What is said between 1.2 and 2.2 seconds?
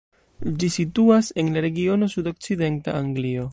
en la regiono